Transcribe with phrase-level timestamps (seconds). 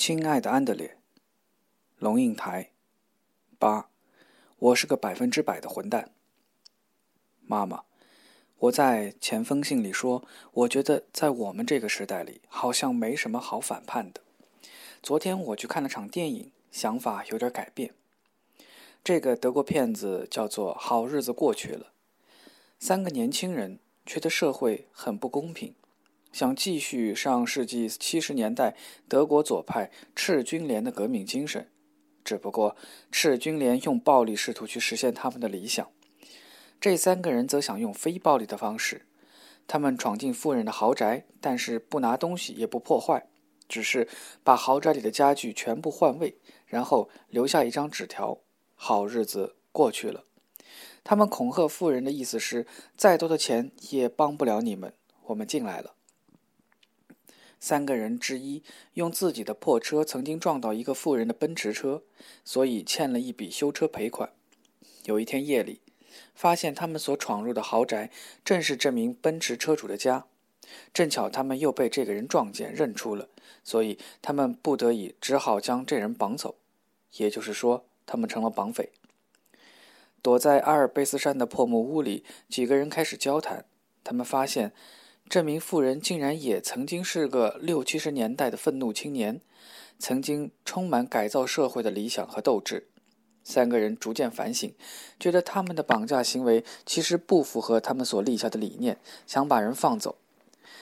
[0.00, 0.96] 亲爱的安德烈，
[1.98, 2.70] 龙应台，
[3.58, 3.90] 八，
[4.58, 6.10] 我是个百分之百的混蛋。
[7.42, 7.82] 妈妈，
[8.60, 14.22] 我在前封信里说，我觉得在我们这个时代里，好像没什么好反叛的。
[15.02, 17.92] 昨天我去看了场电影，想法有点改变。
[19.04, 21.92] 这个德国片子叫做《好日子过去了》，
[22.78, 25.74] 三个年轻人觉得社会很不公平。
[26.32, 28.76] 想继续上世纪七十年代
[29.08, 31.68] 德国左派赤军联的革命精神，
[32.24, 32.76] 只不过
[33.10, 35.90] 赤军联用暴力试图去实现他们的理想，
[36.80, 39.06] 这三个人则想用非暴力的方式。
[39.66, 43.28] 他们闯进富人的豪宅，但是不拿东西也不破坏，
[43.68, 44.08] 只是
[44.42, 48.38] 把豪宅里的家具全部换位，然后留下一张纸条
[48.74, 50.24] ：“好日子过去了。”
[51.04, 54.92] 他们恐吓富人的意思是：再多的钱也帮不了你们，
[55.26, 55.94] 我们进来了。
[57.60, 58.62] 三个人之一
[58.94, 62.02] 用自己的破车曾经撞到一个富人的奔驰车，
[62.42, 64.32] 所以欠了一笔修车赔款。
[65.04, 65.80] 有一天夜里，
[66.34, 68.10] 发现他们所闯入的豪宅
[68.42, 70.24] 正是这名奔驰车主的家，
[70.94, 73.28] 正巧他们又被这个人撞见认出了，
[73.62, 76.56] 所以他们不得已只好将这人绑走。
[77.16, 78.88] 也就是说，他们成了绑匪。
[80.22, 83.66] 躲在阿尔卑斯山的破木屋里，几个人开始交谈。
[84.02, 84.72] 他们发现。
[85.30, 89.40] 这名妇人竟然也曾经是个六七十年代的愤怒青年，
[89.96, 92.88] 曾经充满改造社会的理想和斗志。
[93.44, 94.74] 三个人逐渐反省，
[95.20, 100.16] 觉得他们的绑架行为其实不符合他们所立下的理念，想把人放走。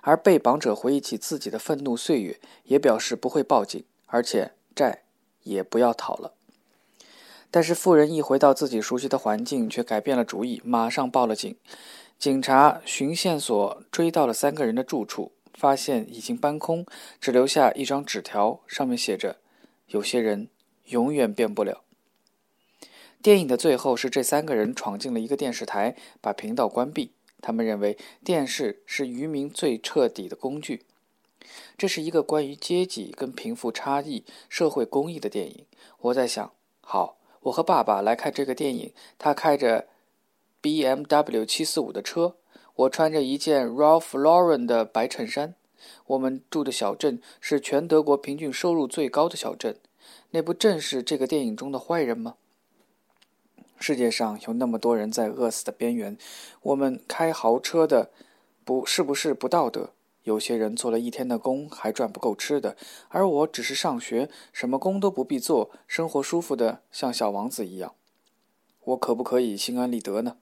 [0.00, 5.02] 而被绑者回忆起自己的愤怒岁月，也表示不会报警，而且债
[5.42, 6.32] 也不要讨了。
[7.50, 11.56] 但是妇人一回到自己熟悉的环境，却改变了主意，马上报了警。
[12.18, 16.86] 警察循线索追到了三个人的住处，发现已经搬空，
[17.20, 19.38] 只留下一张纸条，上面写着
[19.88, 20.48] ：“有些人
[20.86, 21.82] 永远变不了。”
[23.22, 27.12] 电影的最后是这三个人闯进了一个电视台，把频道关闭。
[27.42, 30.84] 他们认为电视是渔民最彻底的工具。
[31.76, 35.64] 这是一个关于阶级跟贫富差异、社会公益的电影。
[36.00, 36.52] 我在想，
[36.82, 38.92] 好，我和爸爸来看这个电影。
[39.18, 39.86] 他开着。
[40.62, 42.36] B M W 七四五的车，
[42.74, 45.54] 我穿着一件 Ralph Lauren 的白衬衫。
[46.04, 49.78] 我们住的小镇是全德国平均收入最高的小镇，
[50.32, 52.34] 那不正是这个电影中的坏人吗？
[53.78, 56.18] 世界上有那么多人在饿死的边缘，
[56.60, 58.10] 我们开豪车的，
[58.62, 59.94] 不是不是不道德？
[60.24, 62.76] 有些人做了一天的工还赚不够吃的，
[63.08, 67.94] 而我只是上学，什么工都不必做，生活舒服的像小王子一样。
[68.84, 70.36] 我可不可以心安理得呢？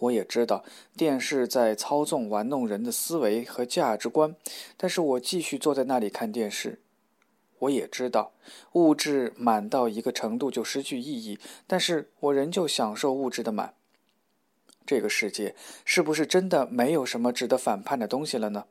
[0.00, 0.64] 我也知道
[0.96, 4.34] 电视在操纵、玩弄人的思维和价值观，
[4.76, 6.80] 但是我继续坐在那里看电视。
[7.60, 8.32] 我也知道
[8.72, 13.74] 物质满到一个程度就失去意义，但是我仍旧享受物质的满。
[14.84, 15.54] 这个世界
[15.84, 18.64] 是不是真的没有什么值得反叛的东西了呢？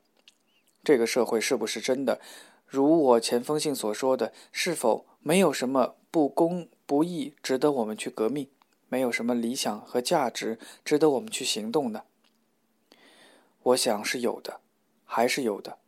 [0.83, 2.19] 这个社会是不是真的
[2.67, 8.47] 如我前封信所说的，是否没有什么不公不义值得我们去革命？
[8.89, 12.03] 没有什么理想和价值值得我们去行动呢。
[13.63, 14.59] 我想是有的，
[15.05, 15.79] 还是有的。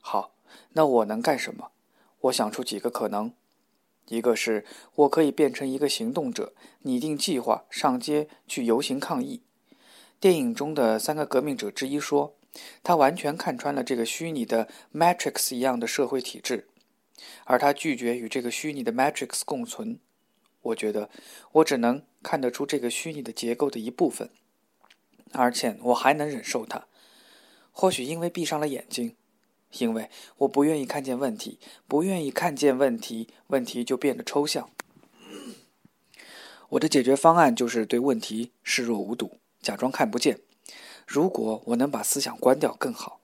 [0.00, 0.34] 好，
[0.72, 1.70] 那我能干什么？
[2.22, 3.32] 我想出几个可能：
[4.08, 4.66] 一个是
[4.96, 9.40] 我可以变成一个行动者，拟定计划，上街去游行抗议。
[10.20, 12.35] 电影中的三个革命者之一说，
[12.82, 16.68] 他完全看穿了这个虚拟的 Matrix 一样的社会体制，
[17.44, 19.98] 而他拒绝与这个虚拟的 Matrix 共存。
[20.62, 21.10] 我觉得
[21.52, 24.30] 我只能看得出这个虚拟的结构的一部分，
[25.32, 26.86] 而且我还能忍受它。
[27.70, 29.14] 或许因为闭上了眼睛，
[29.78, 34.70] 因为我不愿意看见问题，不愿意看见问题，问题就变得抽象。
[36.70, 40.40] 我的解决方案就是对问题视若无睹，假装看不见。
[41.06, 43.20] 如果我能把思想关掉更好，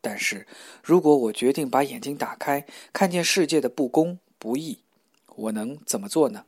[0.00, 0.46] 但是
[0.82, 4.80] 如果我决定把眼睛打开，看见世界的不公不义。
[5.34, 6.44] 我能怎么做呢？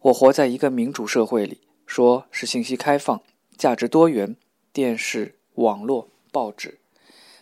[0.00, 3.22] 我活在一个民主社会里，说是信息开放、
[3.56, 4.36] 价值多元，
[4.72, 6.80] 电视、网络、报纸，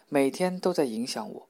[0.08, 1.48] 每天都在影响我。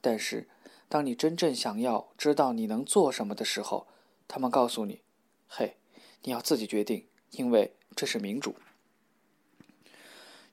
[0.00, 0.48] 但是，
[0.88, 3.86] 当你真正想要知道你能做什么的时候，
[4.26, 5.02] 他们告诉你
[5.48, 5.76] ：“嘿，
[6.24, 8.54] 你要自己决定，因为这是民主。”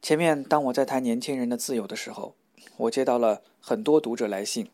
[0.06, 2.36] 前面，当我在谈年轻人的自由的时候，
[2.78, 4.70] 我接到了很多读者来信，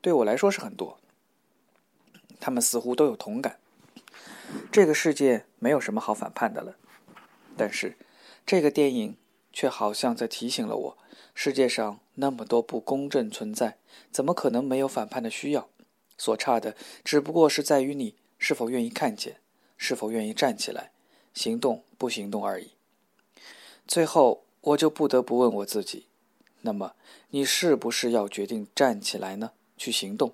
[0.00, 0.98] 对我来说是很多。
[2.40, 3.60] 他们似乎都有同感。
[4.72, 6.74] 这个世界没有什么好反叛的了，
[7.56, 7.96] 但是
[8.44, 9.16] 这个电影
[9.52, 10.98] 却好像在提醒了我：
[11.36, 13.76] 世界上那么多不公正存在，
[14.10, 15.68] 怎么可能没有反叛的需要？
[16.16, 16.74] 所差的
[17.04, 19.36] 只不过是在于你是否愿意看见，
[19.76, 20.90] 是否愿意站起来，
[21.32, 22.72] 行动不行动而已。
[23.86, 26.06] 最后，我就不得不问我自己：
[26.62, 26.94] 那么，
[27.30, 29.52] 你是不是要决定站起来呢？
[29.76, 30.32] 去行动？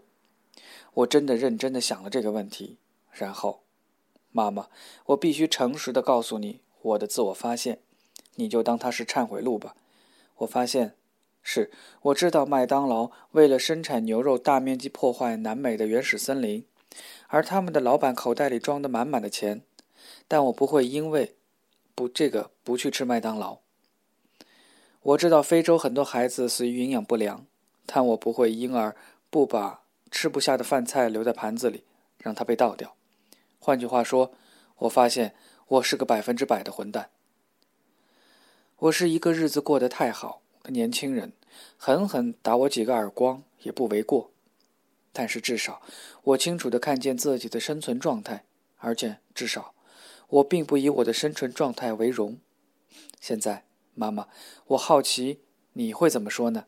[0.95, 2.79] 我真的认真的想了这个问题，
[3.13, 3.61] 然后，
[4.33, 4.69] 妈妈，
[5.07, 7.81] 我必须诚实的告诉你我的自我发现，
[8.35, 9.75] 你就当它是忏悔录吧。
[10.39, 10.95] 我发现。
[11.47, 11.71] 是，
[12.01, 16.65] 我知道麦当劳为了生产牛肉，大面积破坏南美的原始森林，
[17.29, 19.61] 而他们的老板口袋里装的满满的钱。
[20.27, 21.37] 但我不会因为
[21.95, 23.59] 不这个不去吃麦当劳。
[25.05, 27.47] 我知道非洲很多孩子死于营养不良，
[27.85, 28.97] 但我不会因而
[29.29, 31.85] 不把吃不下的饭菜留在盘子里，
[32.19, 32.97] 让它被倒掉。
[33.59, 34.33] 换句话说，
[34.79, 35.35] 我发现
[35.69, 37.11] 我是个百分之百的混蛋。
[38.79, 40.41] 我是一个日子过得太好。
[40.69, 41.35] 年轻人
[41.77, 44.31] 狠狠打我几个耳光也不为过，
[45.13, 45.83] 但是至少
[46.23, 48.47] 我清楚地看见自己的生存状态，
[48.79, 49.75] 而且至少
[50.29, 52.39] 我并不以我的生存状态为荣。
[53.21, 53.65] 现在，
[53.95, 54.29] 妈妈，
[54.69, 55.41] 我好奇
[55.75, 56.67] 你会怎么说呢，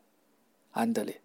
[0.72, 1.20] 安德烈？